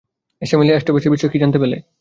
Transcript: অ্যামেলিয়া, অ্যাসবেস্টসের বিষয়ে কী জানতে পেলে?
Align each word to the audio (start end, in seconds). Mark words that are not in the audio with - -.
অ্যামেলিয়া, 0.41 0.75
অ্যাসবেস্টসের 0.75 1.11
বিষয়ে 1.11 1.31
কী 1.31 1.37
জানতে 1.39 1.57
পেলে? 1.59 1.77